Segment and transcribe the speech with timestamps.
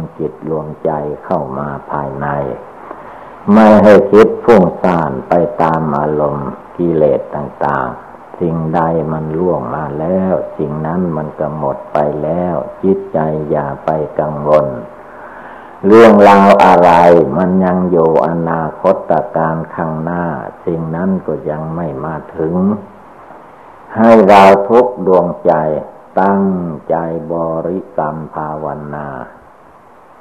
[0.00, 0.90] มจิตรวมใจ
[1.24, 2.28] เข้ามาภายใน
[3.52, 8.80] ไม่ให้คิดฟุ้งซ่านไปตามอารมณ์กิเลสต่าง ๆ สิ่งใด
[9.12, 13.18] มันล่วงมาแล้ว สิ่งนั้นมันก็หมดไปแล้ว จิตใจ
[13.50, 13.90] อย่าไป
[14.20, 14.66] กังวล
[15.86, 16.90] เรื่องราวอะไร
[17.38, 20.24] มันยังอยู่อนาคตการข้างหน้า
[20.66, 22.54] สิ่งนั้นก็ยังไม่มาถึง
[23.96, 25.52] ให้เราทุกดวงใจ
[26.20, 26.44] ตั้ง
[26.90, 26.96] ใจ
[27.32, 27.34] บ
[27.68, 29.06] ริกรรมภาวนา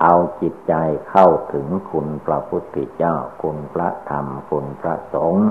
[0.02, 0.74] เอาจิตใจ
[1.10, 5.48] เข้าถึงคุณพระพุทธเจ้า คุณพระธรรม คุณพระสงฆ์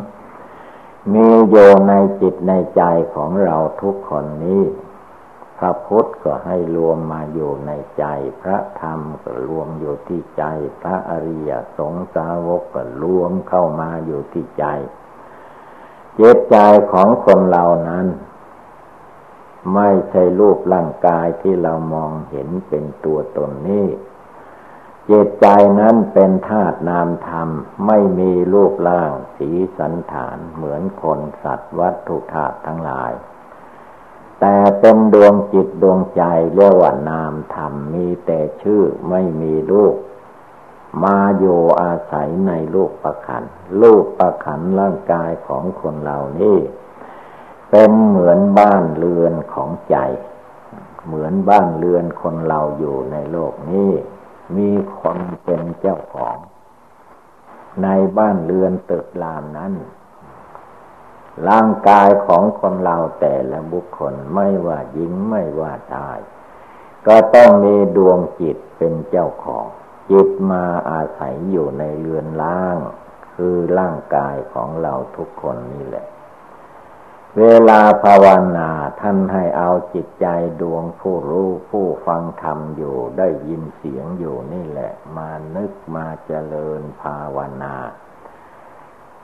[1.13, 1.57] มีโย
[1.89, 2.83] ในจิตในใจ
[3.15, 4.63] ของเราทุกคนนี้
[5.59, 8.05] พระพุทธก็ให้รวมมาอยู่ในใจ
[8.43, 10.45] พระธรรมก็รวมอยู่ที่ใจ
[10.83, 14.65] พระอริยสงสาวกก็รวมเข้ามาอยู่ที่ใจ
[16.17, 16.57] เจตใจ
[16.93, 18.07] ของคนเรานั้น
[19.75, 23.87] ไม่ใช่รูปร่างกายที่เรามองเห็นเป็นตัวตนนี้
[25.11, 25.47] จตใจ
[25.81, 27.49] นั้นเป็นธาตุนามธรรม
[27.87, 33.13] ไม่มีรูปร่างสีสันฐานเหมือนคนสัตว์วัตถุธาตุทั้งหลาย
[34.41, 36.23] แต่เป็นดวงจิตดวงใจ
[36.55, 39.97] เรียกว่านามธรรมมีแต่ชื่อไม่มีรูป
[41.05, 43.45] มาอยู่อาศัยในรูปประคัน
[43.81, 46.59] รูปประคันร่างกายของคนเหล่านี้
[47.71, 49.97] เป็นเหมือนบ้านเรือนของใจ
[51.07, 53.93] เหมือนบ้านเรือนคนเราอยู่ในโลกนี้
[54.57, 56.37] มีคนเป็นเจ้าของ
[57.83, 59.73] ในบ้านเรือนตึกรามนั้น
[61.49, 66.19] ร่างกายของคนเราแต่ละบุคคลไม่ว่าหญิงไม่ว่าชาย
[67.07, 69.67] ก็ต้องมีดวงจิตเป็นเจ้าของ
[70.11, 72.79] จิตมาอาศัยอยู่ในเรือนล่าง
[73.35, 76.07] คือร่างกายของเราทุกคนนี่แหละ
[77.37, 78.27] เวลาภาว
[78.57, 78.71] นา
[79.01, 80.27] ท่านให้เอาจิตใจ
[80.61, 87.75] ดวงผู้รู้ผู้ฟังธรรมอยู่ได้ยินเสียงอยู่นี่แหละ มานึกมาเจริญภาวนา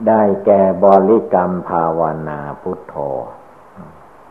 [0.06, 2.94] ได้แก่บริกรรมภาวนาพุทโธ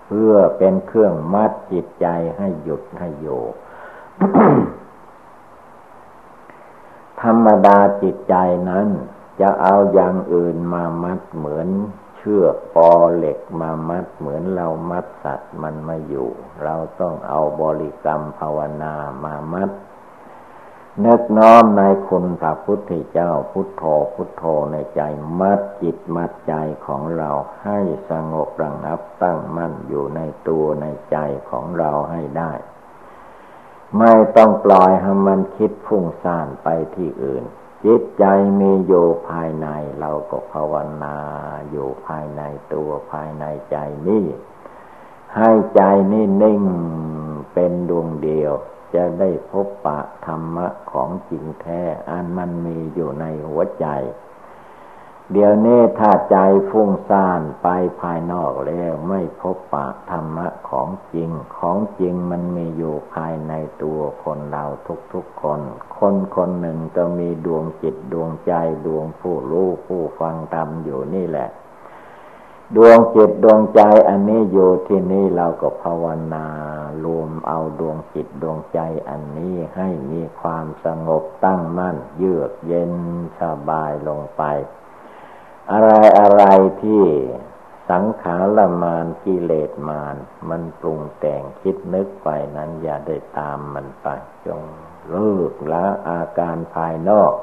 [0.05, 3.43] เพื่อเป็นเครื่องมัดจิตใจให้หยุดให้อยู่
[7.21, 8.35] ธรรมดาจิตใจ
[8.69, 8.87] นั้น
[9.39, 11.69] จะเอาอย่างอื่นมามัดเหมือน
[12.23, 16.29] ชือกปอเหล็กมามัดเหมือนเรามัดสัตว์มันม่อยู่
[16.63, 19.69] เราต้องเอาบริกรรมภาวนามามัด
[21.05, 25.01] นึกน้อมในคุณพระพุทธเจ้าพุทโธพุทโธในใจ
[25.39, 26.53] มัดจิตมัดใจ
[26.85, 27.31] ของเรา
[27.63, 27.79] ให้
[28.09, 31.17] สงบระงับตั้งมั่นอยู่ในตัวในใจ
[31.49, 32.51] ของเราให้ได้
[33.99, 37.43] ไม่ต้องปล่อยให้มันคิดฟุ้งซ่านไปที่อื่น
[37.85, 38.25] จิตใจ
[38.59, 39.67] มีอยู่ภายใน
[39.99, 40.73] เราก็ภาว
[41.03, 41.17] นา
[41.69, 42.41] อยู่ภายใน
[42.73, 43.77] ตัวภายในใจ
[44.07, 44.25] นี่
[45.35, 46.63] ให้ใจนี่นิ่ง
[47.53, 48.53] เป็นดวงเดียว
[48.93, 53.87] จะได้พบปะธรรมะของจริงแท้ อันมันมีอยู่ในหัวใจ
[55.35, 56.37] เดี๋ยวนี้ถ้าใจ
[56.69, 57.67] ฟุ้งซ่านไป
[58.01, 64.65] ภายนอกแล้วไม่พบปะธรรมะของจริง ของจริงมันมีอยู่ภายในตัวคนเรา
[65.13, 65.61] ทุกๆคน
[65.97, 68.53] คนคนหนึ่งก็มีดวงจิตดวงใจ
[68.85, 71.49] ดวงผู้รู้ผู้ฟังธรรมอยู่นี่แหละ
[72.75, 76.47] ดวงจิตดวงใจอันนี้อยู่ที่นี่เราก็ภาวนา
[77.05, 78.79] รวมเอาดวงจิตดวงใจ
[79.09, 82.93] อันนี้ให้มีความสงบตั้งมั่น เยือกเย็น
[83.39, 84.43] สบายลงไป
[85.71, 86.43] อะไรอะไร
[86.81, 87.03] ที่
[87.89, 90.15] สังขารมานกิเลสมาน
[90.49, 94.07] มันปรุงแต่งคิดนึกไปนั้นอย่าได้ตามมันไป
[94.45, 94.61] จง
[95.09, 97.33] เลิกละอาการภายนอก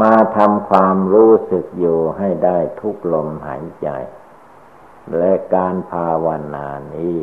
[0.00, 3.88] มาทำความรู้สึกอยู่ให้ได้ทุกลมหายใจ
[5.16, 7.20] และการภาวนานี้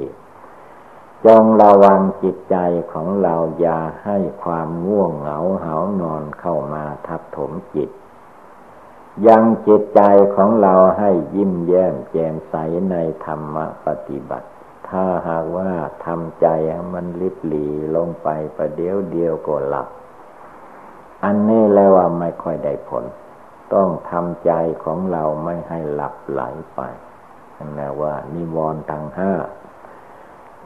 [1.25, 2.57] จงระวังจิตใจ
[2.93, 7.89] ของเราอย่าให้ความง่วงเหงาเหานอนเข้ามาทับถมจิต
[9.25, 10.01] ยังจิตใจ
[10.35, 12.55] ของเราให้ยิ้มแย้มแจ่มใส
[12.91, 12.95] ใน
[13.25, 13.55] ธรรม
[13.85, 14.47] ปฏิบัติ
[14.89, 15.71] ถ้าหากว่า
[16.05, 16.47] ทำใจ
[16.93, 19.87] มันลิบหลีลงไปประเดี๋ยวเดียวก็หลับ
[21.23, 23.03] อันนี้แล้วว่าไม่ค่อยได้ผล
[23.73, 24.51] ต้องทำใจ
[24.83, 26.41] ของเราไม่ให้หลับไหล
[26.75, 26.81] ไป
[27.57, 29.31] นั่นว่า นิวรณ์ทั้งห้า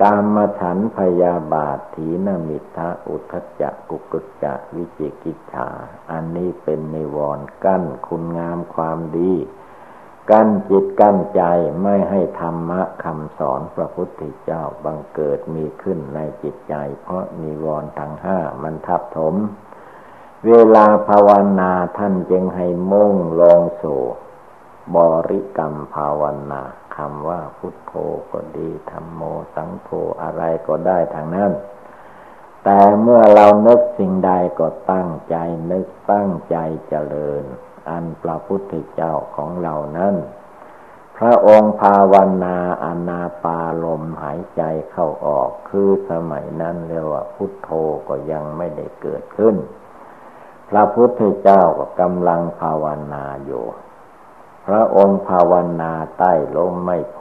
[0.01, 5.69] กามฉันพยาบาทถีนมิทะอุทจจะกุกุจจะวิจิกิจฉา
[6.11, 9.33] อันนี้เป็นนิวรณ์กั้นคุณงามความดี
[10.29, 11.41] กั้นจิตกั้นใจ
[11.81, 19.35] ไม่ให้ธรรมะคำสอนพระพุทธเจ้าบังเกิดมีขึ้นในจิตใจ เพราะนิวรณ์ทั้งห้ามันทับถม
[20.47, 21.29] เวลาภาว
[21.59, 24.01] นาท่านจึงให้มุ่งลงสู่
[24.95, 24.97] บ
[25.29, 27.93] ริกรรมภาวนาำว่าพุทโธ
[28.31, 29.21] ก็ดีธรรมโม
[29.55, 29.89] สังโฆ
[30.23, 31.51] อะไรก็ได้ทางนั้น
[32.63, 35.35] แต่เมื่อเรานึกสิ่งใดก็ตั้งใจ
[35.71, 36.57] นึกตั้งใจ
[36.89, 37.43] เจริญ
[37.89, 40.15] อันพระพุทธเจ้าของเรานั้น
[41.17, 44.61] พระองค์ภาวนาอนาปาลมหายใจ
[44.91, 47.69] เข้าออกคือสมัยนั้นเรียกว่าพุทโธ
[48.07, 49.55] ก็ยังไม่ได้เกิดขึ้น
[50.69, 53.63] พระพุทธเจ้าก็กำลังภาวนาอยู่
[54.67, 57.19] พระองค์ภาวนาใต้ลมไม่โพ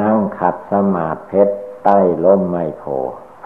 [0.00, 1.42] นั่งขัดสมาธิ
[1.84, 2.84] ใต้ลมไม่โพ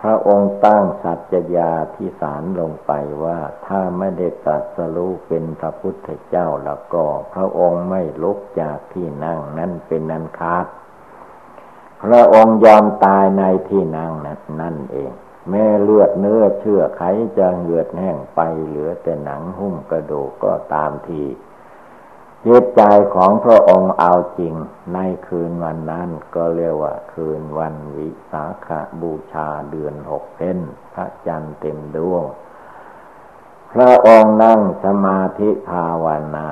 [0.00, 2.93] พระองค์ตั้งสัจญาที่สารลงไป
[3.25, 10.66] ว่าถ้าไม่ได้ตัดสรู้เป็นพระพุทธเจ้าแล้วก็ พระองค์ไม่ลุกจากที่นั่งนั้นเป็นนันคาด
[12.05, 15.12] พระองค์ยอมตายในที่นั่งนั้นนั่นเอง
[15.50, 17.02] แม่เลือดเนื้อเชื่อไข
[17.38, 21.22] จะเหือดแห้งไปเหลือแต่หนังหุ้มกระดูกก็ตามที
[22.46, 22.82] จิตใจ
[23.14, 24.55] ของพระองค์เอาจริง
[24.94, 28.69] ในคืนวันนั้นก็เรียกว่า คืนวันวิสาข
[29.00, 30.58] บูชาเดือนหกเพน
[30.94, 32.25] พระจันทร์เต็มดวง
[33.73, 36.06] พระองค์นั่งสมาธิภาว
[36.37, 36.49] นา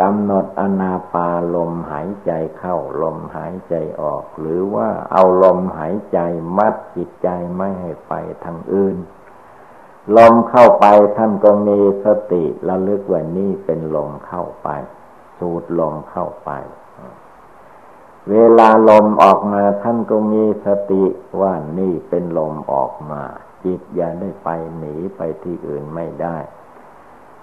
[0.00, 6.18] กำหนดอนาปาลมหายใจเข้าลมหายใจออก หรือว่าเอาลมหายใจ
[6.58, 8.12] มัดจิตใจไม่ให้ไป
[8.44, 8.96] ทางอื่น
[10.16, 10.86] ลมเข้าไป
[11.16, 14.68] ท่านก็มีสติระลึกว่านี่เป็นลมเข้าไป
[15.40, 16.50] สูดลมเข้าไป
[18.30, 21.04] เวลาลมออกมาท่านก็มีสติ
[21.40, 23.22] ว่านี่เป็นลมออกมา
[23.64, 24.48] จิตอย่าได้ไป
[24.78, 26.36] หนีไปที่อื่นไม่ได้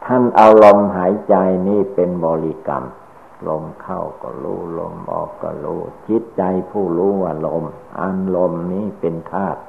[0.05, 1.35] ท่านเอาลมหายใจ
[1.67, 2.83] นี่เป็นบริกรรม
[3.47, 6.41] ลมเข้าก็รู้ลมออกก็รู้จิตใจ
[6.71, 7.63] ผู้รู้ว่าลม
[7.99, 9.61] อันลมนี้เป็นธาตุ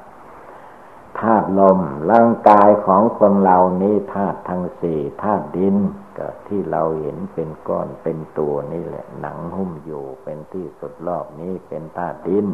[1.19, 1.79] ธาตุลม
[2.11, 5.75] ร่างกายของคนเรานี้ธาตุทั้งสี่ธาตุดิน
[6.19, 12.47] ก็ที่เราเห็นเป็นก้อนเป็นตัวนี่แหละ หนังหุ้มอยู่เป็นที่สุดรอบนี้เป็นธาตุดิน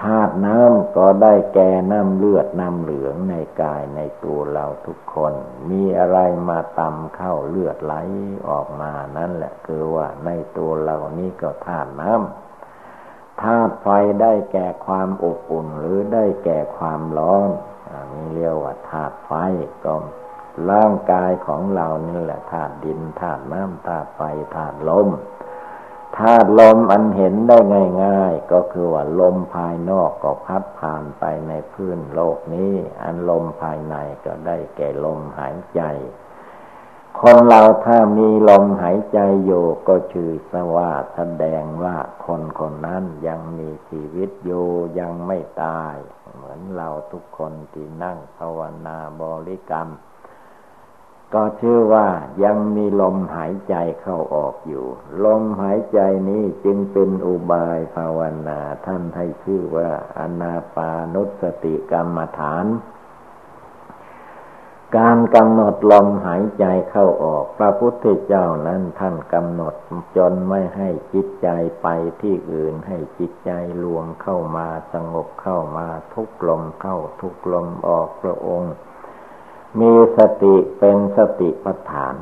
[0.00, 5.34] ธาตุน้ำก็ได้แก่น้ำเลือดน้ำเหลืองในกายในตัวเราทุกคน
[5.70, 6.18] มีอะไร
[6.48, 7.94] มาตำเข้าเลือดไหล
[8.48, 13.88] ออกมานั่นแหละ คือว่าในตัวเรานี่ก็ธาตุน้ำธาตุไฟ
[14.22, 17.50] ได้แก่ความอบอุ่นหรือได้แก่ความร้อน
[18.12, 19.30] นี่เรียกว่าธาตุไฟ
[19.84, 19.94] ก็
[20.72, 24.20] ร่างกายของเรานี่แหละธาตุดินธาตุน้ำธาตุไฟ
[24.54, 25.08] ธาตุลม
[26.18, 27.58] ธาตุลมอันเห็นได้
[28.04, 33.94] ง่าย ๆ ก็คือว่าลมภายนอกก็พัดผ่านไปในพื้นโลกนี้ อันลมภายใน
[34.24, 35.82] ก็ได้แก่ลมหายใจ
[37.20, 41.96] คนเราถ้ามีลมหายใจอยู่ก็ชื่อสว่าแสดงว่า
[42.26, 44.66] คนคนนั้นยังมีชีวิตอยู่
[44.98, 45.96] ยังไม่ตาย
[46.34, 49.88] เหมือนเราทุกคนที่นั่งภาวนาบริกรรม
[51.34, 52.08] ก็ชื่อว่า
[52.44, 54.86] ยังมีลมหายใจเข้าออกอยู่
[55.24, 62.66] ลมหายใจนี้จึงเป็นอุบายภาวนาท่านให้ชื่อว่าอนาปานุสติกรรมฐาน
[64.98, 69.74] การกำหนดลมหายใจเข้าออก พระพุทธเจ้านั้นท่านกำหนด
[70.16, 71.48] จนไม่ให้จิตใจ
[71.82, 71.86] ไป
[72.22, 73.50] ที่อื่นให้จิตใจ
[73.82, 78.72] รวมเข้ามาสงบเข้ามาทุกลมเข้าทุกลมออกพระองค์
[79.80, 82.14] มีสติเป็นสติปัฏฐาน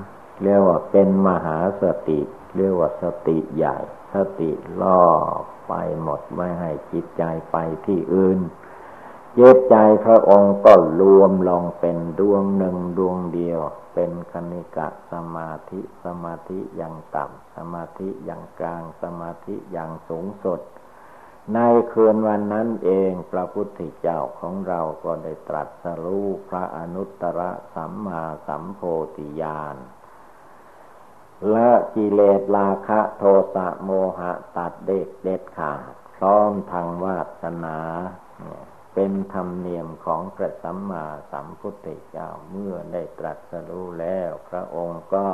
[0.43, 2.21] เรียกว่าเป็นมหาสติ
[2.57, 3.79] เรียกว่าสติใหญ่
[4.15, 4.51] สติ
[4.81, 5.03] ล่อ
[5.69, 5.73] ไป
[6.03, 7.57] หมดไม่ให้จิตใจไป
[7.87, 8.39] ที่อื่น
[9.39, 13.61] จิตใจพระองค์ก็รวมลงเป็นดวงหนึ่งดวงเดียว
[13.95, 20.61] เป็นคณิกะสมาธิสมาธิอย่างต่ำสมาธิอย่างกลางสมาธิอย่างสูงสุด
[21.55, 21.59] ใน
[21.93, 27.41] คืนวันนั้นเองพระพุทธเจ้าของเราก็ได้ตรัสรู้พระอนุตตร
[27.75, 28.81] สัมมาสัมโพ
[29.17, 29.77] ธิญาณ
[31.51, 33.25] และกิเลสราคะโท
[33.55, 37.79] สะโมหะตัดเด็กเด็ดขาดพร้อมทางวาสนา
[38.39, 45.29] เนี่ยเป็นธรรมเนียมของพระสัมมาสัมพุทธเจ้าเมื่อได้ตรัสรู้แล้ว พระองค์ก็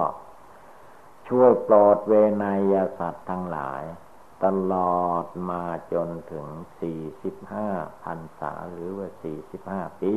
[1.28, 3.82] ช่วยปลอดเวนยสัตว์ทั้งหลาย
[4.44, 6.48] ตลอดมาจนถึง
[6.80, 7.70] สี่สิบห้า
[8.04, 10.14] พันษาหรือว่าสี่สิบห้าปี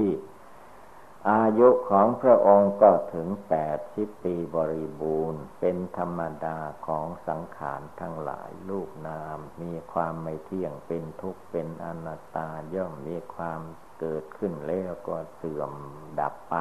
[1.31, 13.61] อายุของพระองค์ก็ถึงแปดสิบปีบริบูรณ์ เป็นธรรมดาของสังขารทั้งหลายลูกนาม มีความไม่เที่ยงเป็นทุกข์เป็นอนัตตาย่อมมีความ
[13.99, 15.71] เกิดขึ้นแล้วก็เสื่อม
[16.19, 16.55] ดับไป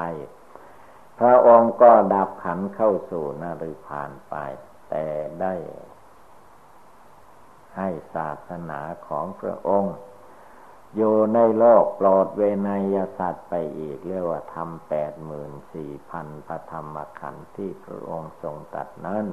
[1.19, 4.35] พระองค์ก็ดับขันเข้าสู่นริพานไป
[4.89, 5.05] แต่
[5.41, 5.53] ได้
[7.77, 9.95] ให้ศาสนาของพระองค์
[10.95, 19.25] อยู่ในโลกปลอดเวนยสัตว์ไปอีก เรียกว่าทำแปดหมื่นสี่พันพระธรรมขันธ์ที่พระองค์ทรงตัดนั้น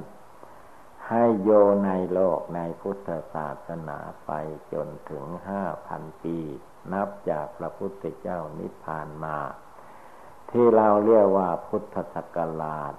[1.09, 1.49] ให้โย
[1.85, 4.31] ในโลกในพุทธศาสนาไป
[4.73, 6.37] จนถึงห้าพันปี
[6.93, 9.37] นับจากพระพุทธเจ้านิพพานมา
[10.49, 12.93] ที่เราเรียกว่าพุทธศักราช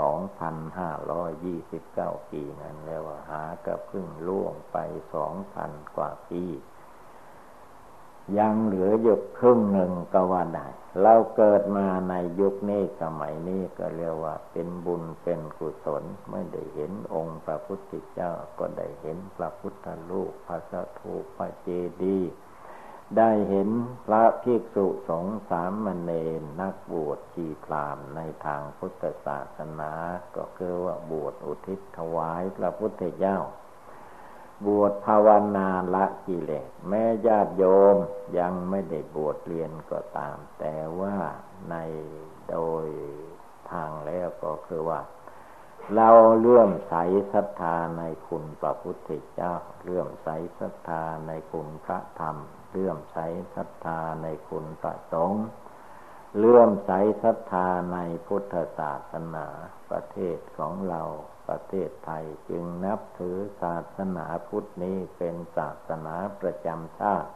[0.00, 4.76] 2,529ปีนั้นแล้วหาก็พึ่งล่วงไป
[5.36, 6.44] 2,000กว่าปี
[8.38, 10.66] ยังเหลืออยู่ครึ่งหนึ่งก็ว่าได้
[11.02, 21.68] เราเกิดมาในยุคนี้สมัยนี้ก็เรียกว่า เป็นบุญเป็นกุศลไม่ได้เห็นองค์พระพุทธเจ้าก็ได้เห็นพระพุทธรูปพระสถูปพระเจ
[22.02, 22.32] ดีย์
[23.18, 23.68] ได้เห็น
[24.06, 29.92] พระภิกษุสงฆ์สามมเณรนักบวชชีพรามในทางพุทธศาสนา
[30.36, 33.38] ก็คือว่าบวชอุทิศถวายพระพุทธเจ้า
[34.66, 37.64] บวชภาวนาละกิเลสแม้ญาติโย
[37.94, 37.96] ม
[38.38, 41.16] ยังไม่ได้บวชเรียนก็ตาม แต่ว่า
[41.70, 41.76] ใน
[42.50, 42.86] โดย
[43.70, 45.00] ทางแล้วก็คือว่า
[45.94, 46.94] เราเลื่อมใส
[47.32, 50.28] ศรัทธาในคุณพระพุทธเจ้า เลื่อมใส
[50.58, 52.36] ศรัทธาในคุณพระธรรม
[52.72, 53.18] เลื่อมใส
[53.54, 55.44] ศรัทธาในคุณพระสงฆ์
[56.36, 56.90] เลื่อมใส
[57.22, 59.46] ศรัทธาในพุทธศาสนา
[59.90, 61.02] ประเทศของเรา
[61.48, 67.30] ประเทศไทยจึงนับถือศาสนาพุทธนี้เป็นศาสนาประจำชาติ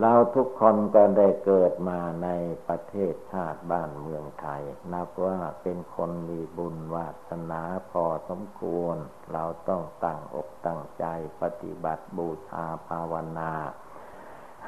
[0.00, 2.28] เราทุกคนก็ได้เกิดมาใน
[2.68, 8.96] ประเทศชาติบ้านเมืองไทย นับว่าเป็นคนมีบุญวาสนาพอสมควร
[9.32, 11.04] เราต้องตั้งอกตั้งใจ
[11.42, 13.52] ปฏิบัติบูชาภาวนา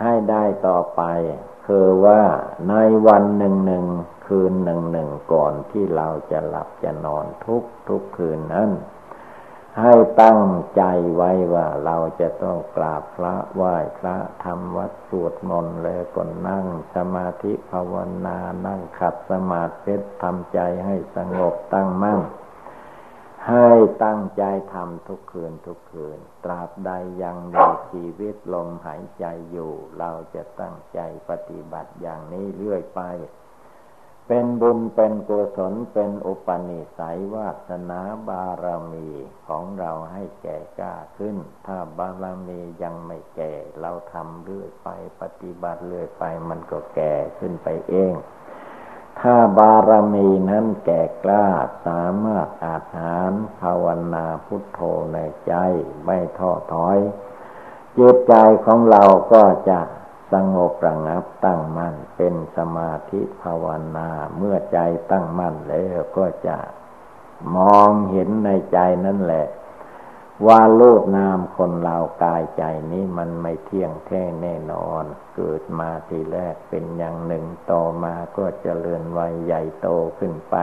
[0.01, 1.03] ให้ได้ต่อไป
[1.67, 2.23] คือว่า
[2.69, 2.75] ใน
[3.07, 3.87] วันหนึ่งหนึ่ง
[4.27, 8.71] คืนหนึ่งหนึ่งก่อนที่เราจะหลับจะนอนทุกทุกคืนนั้น
[9.81, 10.43] ให้ตั้ง
[10.77, 10.83] ใจ
[11.15, 17.95] ไว้ว่าเราจะต้องกราบพระไหว้พระทำวัดสวดมนต์แล้วก็นั่ง สมาธิภาว
[18.27, 22.21] นานั่งขัดสมาธิทำใจให้สงบตั้งมั่น
[23.49, 23.69] ให้
[24.05, 26.91] ตั้งใจทำทุกคืนทุกคืน ตราบใด
[27.23, 31.01] ยังมีชีวิตลมหายใจอยู่ เราจะตั้งใจ
[31.31, 33.01] ปฏิบัติอย่างนี้เรื่อยไป
[34.27, 39.09] เป็นบุญเป็นกุศลเป็นอุปนิสัยวาสนาบารมี
[39.49, 41.37] ของเราให้แก่กล้าขึ้น
[41.67, 44.89] ถ้าบารมียังไม่แก่ เราทำเรื่อยไป
[45.21, 48.13] ปฏิบัติเรื่อยไปมันก็แก่ขึ้นไปเอง
[49.21, 51.47] ถ้าบารมีนั้นแก่กล้า
[51.87, 54.81] สามารถอาหารภาวนาพุทโธ
[55.15, 55.55] ในใจ
[56.05, 56.99] ไม่ท้อถอย
[57.99, 58.35] จิตใจ
[58.65, 59.81] ของเราก็จะ
[60.33, 64.79] สงบระงับตั้งมั่นเป็นสมาธิภาวนาเมื่อใจ
[65.11, 66.59] ตั้งมั่นแล้วก็จะ
[67.57, 69.47] มองเห็นในใจนั่นแหละ
[70.47, 75.05] ว่าโลกนามคนเรากายใจนี้มันไม่เที่ยงแท้แน่นอน
[75.37, 80.57] เกิดมาทีแรกเป็นอย่างหนึ่งต่อมาก็เจริญวัยใหญ่โตขึ้นไป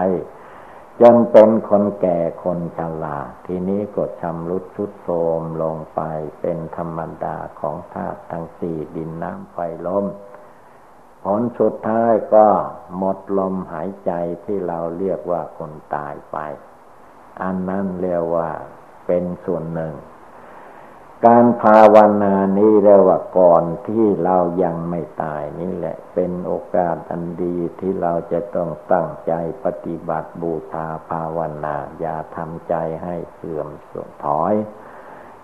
[1.01, 6.01] จนเป็นคนแก่คนชราทีนี้ก็ชำรุดชุดโทรมลงไป
[6.41, 10.05] เป็นธรรมดาของธาตุทั้งสี่ดินน้ำไฟลม
[11.24, 12.48] ผลสุดท้ายก็
[12.98, 14.12] หมดลมหายใจ
[14.46, 16.38] ที่เราเรียกว่าคนตายไป
[17.41, 18.50] อันนั้นเรียกว่า
[19.06, 19.94] เป็นส่วนหนึ่ง
[21.26, 29.34] การภาวนานี้เรียกว่าก่อนที่เรายังไม่ตายนี่แหละ เป็นโอกาสอันดีที่เราจะต้องตั้งใจ
[29.66, 34.54] ปฏิบัติบูชาภาวนา อย่าทำใจให้เสื่อมสุดถอย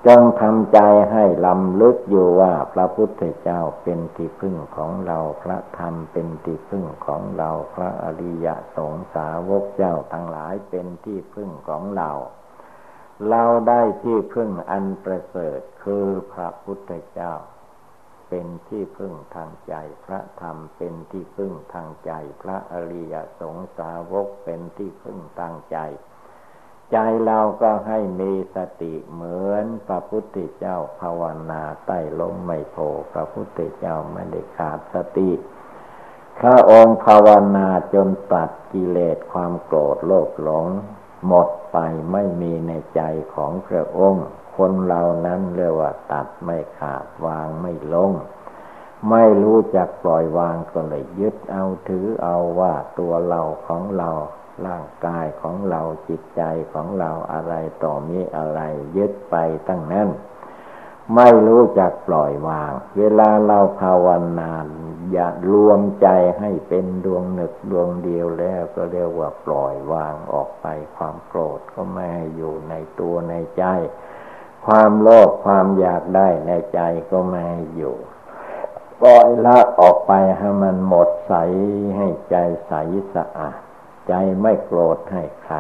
[0.08, 0.80] จงทำใจ
[1.12, 12.12] ให้ลำลึกอยู่ว่าพระพุทธเจ้าเป็นที่พึ่งของเราพระธรรมเป็นที่พึ่งของเราพระอริยสงสาวกเจ้าทั้งหลายเป็นที่พึ่งของเรา
[13.30, 17.34] เราได้ที่พึ่งอันประเสริฐคือพระพุทธเจ้า
[18.30, 19.74] เป็นที่พึ่งทางใจ
[20.06, 22.12] พระธรรมเป็นที่พึ่งทางใจ
[22.42, 25.78] พระอริยสงสาวกเป็นที่พึ่งทางใจ
[26.92, 32.78] ใจเราก็ให้มีสติเหมือนพระพุทธเจ้าภาวนาใต้ลมไม่โพ
[33.14, 35.32] พระพุทธเจ้าไม่ได้ขาดสติ
[36.40, 40.68] พระองค์ภาวนาจนตัดกิเลสความโกรธโลภหลง
[41.28, 41.78] หมดไป
[42.12, 43.02] ไม่มีในใจ
[43.36, 44.26] ของพระองค์
[44.58, 48.12] คนเรานั้นเรียกว่าตัดไม่ขาดวางไม่ลง
[49.10, 54.12] ไม่รู้จักปล่อยวางก็เลยยึดเอาถือเอาว่าตัวเราของเรา
[54.68, 56.42] ร่างกายของเราจิตใจ
[56.74, 58.60] ของเราอะไรต่อมีอะไร
[58.98, 59.36] ยึดไป
[59.68, 60.08] ตั้งนั้น
[61.16, 64.08] ไม่รู้จักปล่อยวาง เวลาเราภาว
[64.40, 64.52] นา
[65.12, 66.08] อย่ารวมใจ
[66.40, 73.64] ให้เป็นดวงหนึกดวงเดียวแล้วก็เรียกว่าปล่อยวางออกไป ความโกรธก็ไม่ให้อยู่ในตัวในใจ
[74.66, 76.80] ความโลภความอยากได้ในใจ
[77.12, 77.96] ก็ไม่ให้อยู่
[79.02, 81.34] ปล่อยละออกไปให้มันหมดใส
[81.98, 82.36] ให้ใจ
[82.68, 82.74] ใส
[83.16, 83.60] สะอาด
[84.08, 85.56] ใจไม่โกรธให้ใคร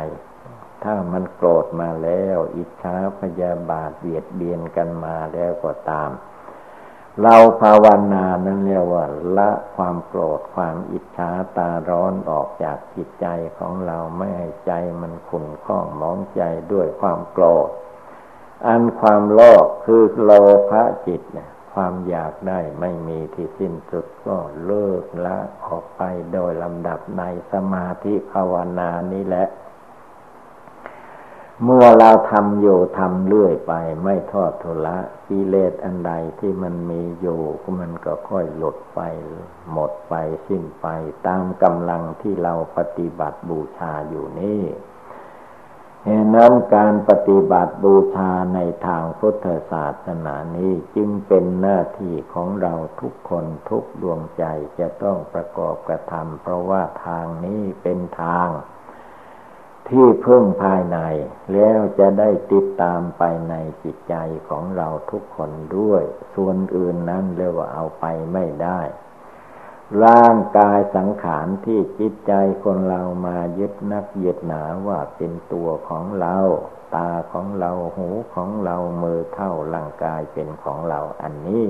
[0.83, 6.11] ถ้ามันโกรธมาแล้ว อิจฉาพยาบาทเบียดเบียนกันมาแล้วก็ตาม
[7.21, 9.05] เราภาวนานั้นเรียกว่า
[9.37, 14.71] ละความโกรธความอิจฉาตาร้อนออกจากจิตใจของเราไม่ให้ใจ
[15.01, 17.69] มันขุ่นข้องมองใจด้วยความโกรธ
[18.67, 20.31] อันความโลภคือโล
[20.69, 26.01] ภะจิตเนี่ยความอยากได้ไม่มีที่สิ้นสุดก็เลิกละออกไป
[26.33, 29.45] โดยลำดับในสมาธิภาวนานี้แหละ
[31.65, 37.41] เมื่อเราทำอยู่ทำเรื่อยไป ไม่ทอดทุละกิเลสอันใดที่มันมีอยู่
[37.79, 39.01] มันก็ค่อยหลุดไป
[39.71, 40.13] หมดไป
[40.47, 40.87] สิ้นไป
[41.27, 44.63] ตามกำลังที่เราปฏิบัติบูชาอยู่นี่
[46.05, 54.43] เหตุนั้นการปฏิบัติบูชาในทางพุทธศาสนานี้จึงเป็นหน้าที่ของเราทุกคนทุกดวงใจ
[54.79, 58.47] จะต้องประกอบกระทำเพราะว่าทางนี้เป็นทาง
[59.89, 60.97] ที่พึ่งภายใน
[61.53, 64.15] แล้วจะได้ติดตามไปในจิตใจ
[64.49, 66.03] ของเราทุกคนด้วย
[66.35, 68.81] ส่วนอื่นนั้นเรียกว่าเอาไปไม่ได้
[70.03, 72.33] ร่างกายสังขารที่จิตใจ
[72.63, 76.37] คนเรามายึดนักยึดหนาว่าเป็นตัวของเรา
[76.95, 81.67] ตาของเราหูของเรามือเท่าร่างกายเป็นของเราอันนี้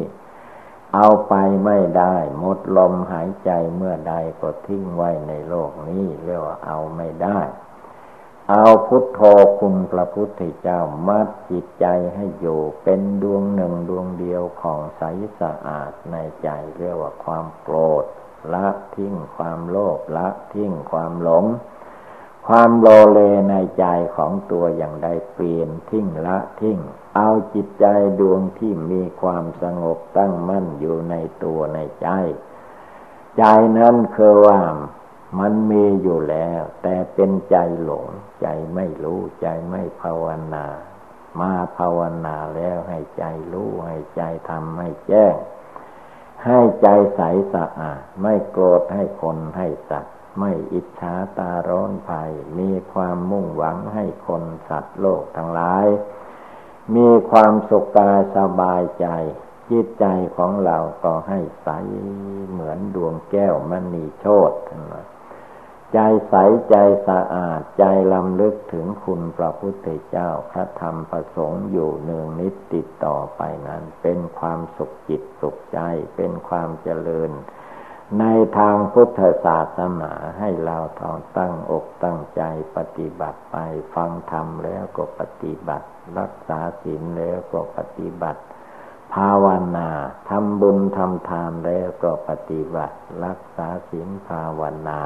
[0.93, 1.33] เอาไป
[1.65, 7.39] ไม่ได้หมดลมหายใจเมื่อใดก็ทิ้งไว้ในโลกนี้เรียกว่าเอาไม่ได้
[8.53, 9.21] เอาพุทโธ
[9.59, 15.01] คุณพระพุทธเจ้ามัดจิตใจให้อยู่เป็นดวงหนึ่งดวงเดียวของใส
[15.39, 18.05] สะอาดในใจเรียกว่าความโกรธ
[18.53, 21.45] ละทิ้งความโลภละทิ้งความหลง
[22.47, 26.79] ความโลเลในใจของตัวอย่างใดเปลี่ยนทิ้งละทิ้ง
[27.15, 27.85] เอาจิตใจ
[28.19, 32.07] ดวงที่มีความสงบตั้งมั่นอยู่ในตัวในใจ
[33.37, 33.43] ใจ
[33.77, 34.59] นั้นคือว่า
[35.39, 38.07] มันมีอยู่แล้ว แต่เป็นใจหลง
[38.41, 40.65] ใจไม่รู้ใจไม่ภาวนา
[41.39, 45.35] มาภาวนาแล้วให้ใจรู้ให้ใจทำให้แจ้ง
[46.45, 47.21] ให้ใจใส
[47.53, 55.85] สะอาดไม่โกรธให้คนให้สัตว์ ไม่อิจฉาตาร้อนภัย มีความมุ่งหวังให้คนสัตว์โลกทั้งหลาย
[56.95, 59.07] มีความสุขกายสบายใจ
[59.69, 60.05] จิตใจ
[60.37, 61.69] ของเราก็ให้ใส
[62.51, 64.57] เหมือนดวงแก้วมณีโชติ
[65.93, 65.99] ใจ
[66.29, 66.33] ใส
[66.69, 66.75] ใจ
[67.07, 75.79] สะอาดใจลำลึกถึงคุณพระพุทธเจ้าพระธรรมประสงค์อยู่เนืองนิดติดต่อไปนั้น เป็นความสุขจิตสุขใจ
[76.15, 77.31] เป็นความเจริญ
[78.19, 78.25] ใน
[78.57, 82.41] ทางพุทธศาสนาให้เราทองตั้งอกตั้งใจ
[82.77, 83.57] ปฏิบัติไป
[83.95, 85.87] ฟังธรรมแล้วก็ปฏิบัติ
[86.19, 88.41] รักษาศีลแล้วก็ปฏิบัติ
[89.13, 89.45] ภาว
[89.77, 89.89] นา
[90.29, 94.99] ทำบุญทำทานแล้วก็ปฏิบัติ รักษาศีลภาวนา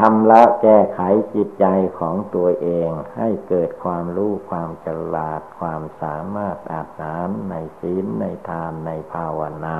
[0.00, 1.00] ชำระแก้ไข
[1.34, 1.66] จิตใจ
[1.98, 9.78] ของตัวเองให้เกิดความรู้ความฉลาดความสามารถอาจน้ำในศีลในทานในภาวนา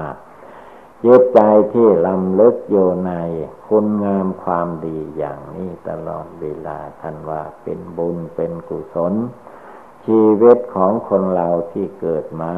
[1.05, 1.41] จิตใจ
[1.73, 3.13] ที่ลำลึกอยู่ใน
[3.69, 9.15] คุณงามความดีอย่างนี้ตลอดเวลาท่านว่าเป็นบุญเป็นกุศล
[10.13, 12.55] ชีวิตของคนเราที่เกิดมา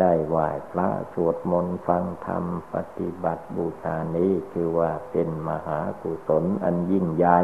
[0.00, 7.40] ได้ไหว้พระสวดมนต์ฟังธรรมปฏิบัติบูชานี้คือว่าเป็นมหากุศลอันยิ่งใหญ่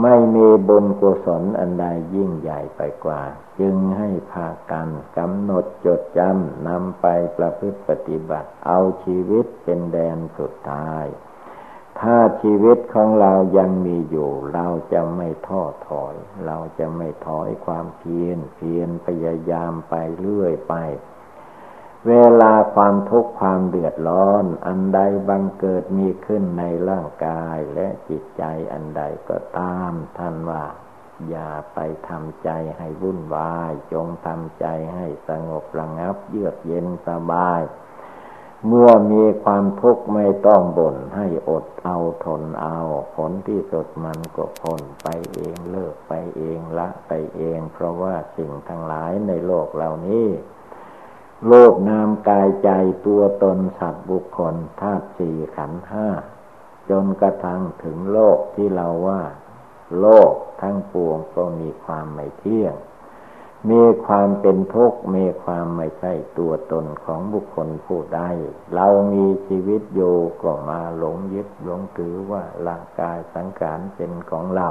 [0.00, 3.22] ไม่มีบุญกุศลอันใดยิ่งใหญ่ไปกว่า
[3.60, 4.88] จึงให้พากัน
[5.18, 11.04] กำหนดจดจำนำไปประพฤติปฏิบัติ เอาชีวิตเป็นแดนสุดท้าย
[12.00, 16.14] ถ้าชีวิตของเรายังมีอยู่ เราจะไม่ท้อถอย
[16.46, 20.74] เราจะไม่ถอยความเพียรเพียรพยายามไปเรื่อยไป
[22.08, 30.64] เวลาความทุกข์ความเดือดร้อน อันใดบังเกิดมีขึ้นในร่างกายและจิตใจอันใดก็ตามท่านว่า
[31.30, 31.78] อย่าไป
[32.08, 37.60] ทำใจให้วุ่นวาย จงทำใจให้สงบระงับเยือกเย็นสบาย
[38.68, 42.78] เมื่อมีความทุกข์ไม่ต้องบ่นให้อดเอาทนเอา
[43.14, 50.28] ผลที่สุดมันก็พ้นไปเองเลิกไปเองละไปเอง เพราะว่าสิ่งทั้งหลายในโลกเหล่านี้
[51.48, 52.70] โลกนามกายใจ
[53.06, 56.08] ตัวตนสัตว์บุคคลธาตุสี่ขันห้า
[56.90, 59.22] จนกระทั่งถึงโลกที่เราว่า
[60.00, 62.74] โลกทั้งปวงก็มีความไม่เที่ยง
[63.70, 68.20] มีความเป็นทุกข์มีความไม่ใช่ตัวตนของบุคคลผู้ใด
[68.74, 74.68] เรามีชีวิตอยู่ก็มาหลงยึดหลงถือว่าร่างกายสังขารเป็นของเรา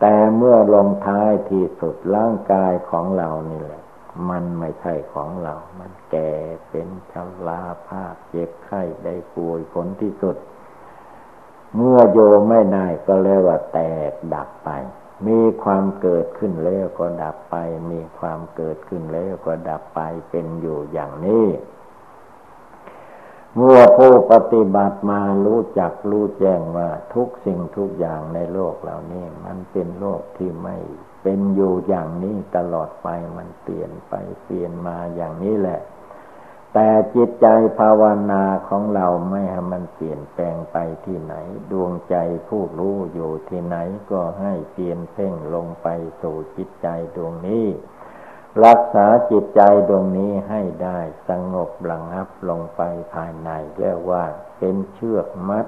[0.00, 3.82] แต่เมื่อลงท้ายที่สุดร่างกายของเรานี่แหละ
[4.30, 6.32] มันไม่ใช่ของเรา มันแก่
[6.70, 7.14] เป็นช
[7.46, 10.36] ราภาพเจ็บไข้ได้ป่วยผลที่สุด
[11.76, 13.78] เมื่อโยไม่ได้ก็เรียกว่าแต
[14.10, 14.70] กดับไป
[15.26, 17.56] มีความเกิดขึ้นแล้วก็ดับไป
[17.90, 21.46] มีความเกิดขึ้นแล้วก็ดับไปเป็นอยู่อย่างนี้
[23.56, 30.76] เมื่อผู้ปฏิบัติมารู้จักรู้แจ้งว่าทุกสิ่งทุกอย่างในโลกเหล่านี้ มันเป็นโลกที่ไม่
[31.22, 35.80] เป็นอยู่อย่างนี้ตลอดไปมันเปลี่ยนไปเปลี่ยนมาอย่างนี้แหละ
[36.74, 37.46] แต่จิตใจ
[37.78, 41.34] ภาวนาของเราไม่ให้มันเปลี่ยนแปลงไปที่ไหน
[41.72, 42.16] ดวงใจ
[42.48, 43.76] ผู้รู้อยู่ที่ไหน
[44.10, 45.88] ก็ให้เปลี่ยนเพ่งลงไป
[46.22, 47.66] สู่จิตใจดวงนี้
[48.64, 52.82] รักษาจิตใจดวงนี้ให้ได้สงบระงับลงไป
[53.14, 54.24] ภายในเรียกว่า
[54.58, 55.66] เป็นเชือกมัด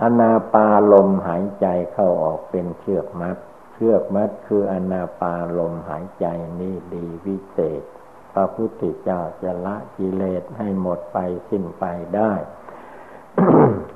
[0.00, 3.36] อนาปาลมหายใจเข้าออกเป็นเชือกมัด
[3.74, 6.26] เชือกมัดคืออนาปาลมหายใจ
[6.60, 7.82] นี่ดีวิเศษ
[8.32, 11.84] พระพุทธเจ้าจะละกิเลสให้หมดไปสิ้นไป
[12.16, 12.32] ได้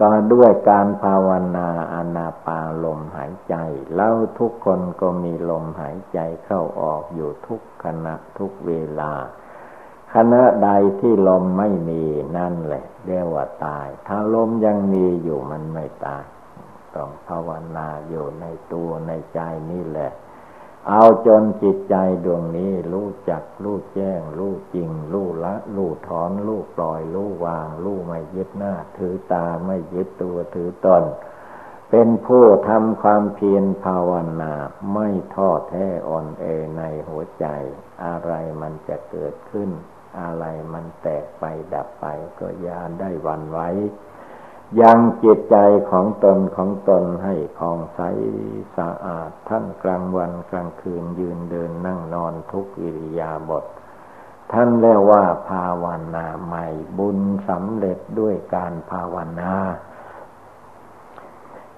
[0.01, 3.55] ก็ด้วยการภาวนาอนาปาลมหายใจ
[3.97, 9.13] แล้วทุกคนก็มีลมหายใจเข้าออกอยู่ทุกขณะทุกเวลา
[10.15, 10.71] ขณะใด
[11.01, 12.03] ที่ลมไม่มี
[12.37, 16.25] นั่นแหละเรียกว่าตาย ถ้าลมยังมีอยู่มันไม่ตาย
[16.95, 20.11] ต้องภาวนาอยู่ในตัวในใจนี่แหละ
[20.89, 21.95] เอาจนจิตใจ
[22.25, 31.05] ดวงนี้รู้จักรู้แจ้ง รู้จริง รู้ละ รู้ถอน รู้ปล่อย รู้วาง รู้ไม่ยึดหน้า ถือตาไม่ยึดตัวถือตน
[31.91, 34.55] เป็นผู้ทำความเพียรภาวนา
[34.93, 36.45] ไม่ท้อแท้อ่อนเอ
[36.77, 37.47] ในหัวใจ
[38.05, 39.71] อะไรมันจะเกิดขึ้น
[40.21, 41.45] อะไรมันแตกไป
[41.75, 42.07] ดับไป
[42.41, 43.69] ก็ยาได้วันไว้
[44.81, 45.57] ยังจิตใจ
[45.91, 48.01] ของตนของตนให้ผ่องใส
[48.77, 53.65] สะอาดทั้งกลางวันกลางคืนยืนเดินนั่งนอนทุกอิริยาบถ
[54.53, 55.85] ท่านเรียกว่าภาว
[56.15, 56.67] นาใหม่
[56.99, 59.55] บุญสำเร็จด้วยการภาวนา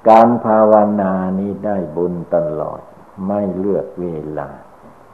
[0.09, 2.81] การภาวนานี้ได้บุญตลอด
[3.27, 4.07] ไม่เลือกเว
[4.39, 4.49] ลา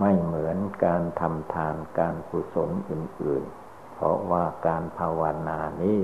[0.00, 6.00] ไม่เหมือนการทำทานการกุศลอื่นๆ เพราะว่าการภาวนานี้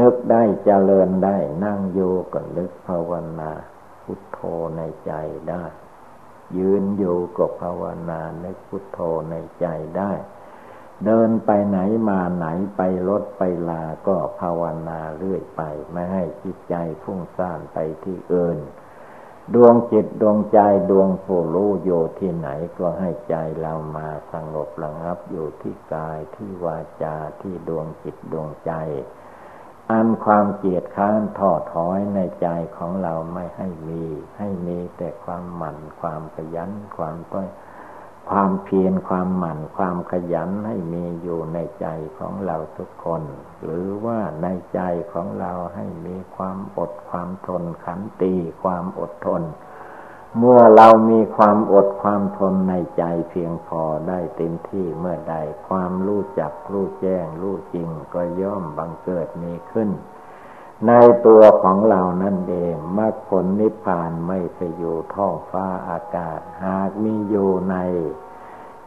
[0.00, 2.00] นึกได้เจริญได้ นั่งโย
[2.32, 3.52] ก็นึกภาวนา
[4.02, 4.40] พุทโธ
[4.76, 5.12] ในใจ
[5.50, 5.64] ได้
[6.58, 8.98] ยืนอยู่ก็ภาวนาในพุทโธ
[9.30, 9.66] ในใจ
[9.98, 10.12] ได้
[11.04, 11.78] เดินไปไหน
[12.08, 18.58] มาไหนไปรถไปลาก็ภาวนาเรื่อยไป ไม่ให้จิตใจฟุ้งซ่านไปที่อื่น
[19.54, 20.58] ดวงจิตดวงใจ
[20.90, 28.72] ดวงผู้รู้อยู่ที่ไหนก็ให้ใจเรามาสงบระงับอยู่ที่กายที่วาจาที่ดวงจิตดวงใจ
[29.92, 34.04] อันความเกียดค้านท้อถอยในใจของเราไม่ให้มี
[34.38, 37.48] ให้มีแต่ความหมั่น ความขยัน ความต้อย
[38.30, 41.86] ความเพียรความหมั่น ความขยันให้มีอยู่ในใจ
[42.18, 43.22] ของเราทุกคน
[43.62, 44.80] หรือว่าในใจ
[45.12, 49.42] ของเราให้มีความอดความทนขันตีความอดทน
[50.38, 55.36] เมื่อเรามีความอดความทนในใจเพียงพอได้เต็มที่เมื่อใด
[55.68, 59.90] ความรู้จักรู้แจ้งรู้จริงก็ย่อมบังเกิดมีขึ้น
[60.86, 60.92] ใน
[61.26, 67.76] ตัวของเรานั่นเองมรรคผลนิพพานไม่ไปอยู่ท้องฟ้าอากาศ หากมีอยู่ใน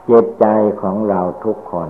[0.09, 0.45] จิตใจ
[0.81, 1.89] ของเราทุกคน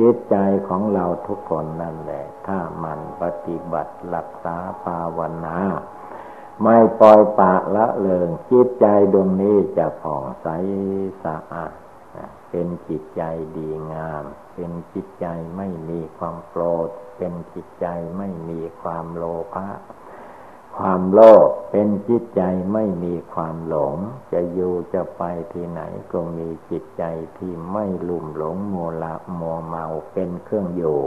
[0.00, 0.36] จิตใจ
[0.68, 5.56] ของเราทุกคนนั่นแหละ ถ้ามันปฏิบัติรักษาภาวนา
[6.62, 10.46] ไม่ปล่อยปะละเลงจิตใจดวงนี้จะผ่องใส
[11.24, 11.72] สะอาด
[12.50, 13.22] เป็นจิตใจ
[13.56, 17.86] ดีงาม เป็นจิตใจไม่มีความโกรธ เป็นจิตใจ
[18.18, 19.68] ไม่มีความโลภะ
[20.76, 23.96] ความโลภเป็นจิตใจไม่มีความหลง
[24.32, 25.80] จะอยู่จะไปที่ไหน
[26.12, 27.04] ก็มีจิตใจ
[27.38, 31.00] ที่ไม่ลุ่มหลงโมละมัวเมาเป็นเครื่องอยู่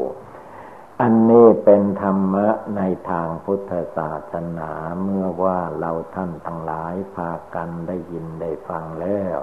[1.01, 9.37] อันนี้เป็นธรรมะในทางพุทธศาสนาเมื่อว่าเราท่านทั้งหลายพากันได้ยินได้ฟังแล้ว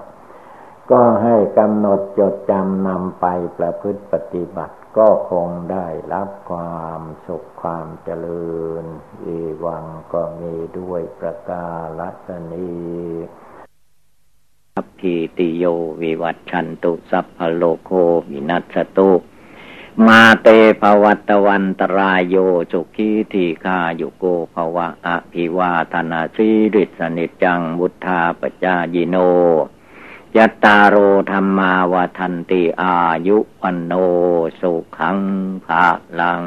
[0.91, 3.27] ก็ให้กำหนดจดจำนำไป
[3.59, 8.85] ประพฤติปฏิบัติ ก็คงได้รับความสุขความเจริญ
[9.25, 11.69] อีวังก็มีด้วยประกา
[12.27, 12.73] ศนี
[14.99, 15.65] พีติโย
[16.03, 17.91] วิวัตชันตุสัพพโลโค
[18.31, 19.11] วินัสตุ
[20.07, 20.49] มาเต
[20.81, 22.37] ภวัตวันตรายโย
[22.73, 29.17] จุกีทีฆายุโกภวะอภิวาธนาสีริสนิจังบุทธาปจายิโน
[30.37, 30.97] ยัตตาโร
[31.31, 32.95] ธรรมาวทันติอา
[33.27, 33.93] ยุวันโน
[34.61, 35.19] สุขัง
[35.65, 35.87] ภา
[36.21, 36.43] ลัง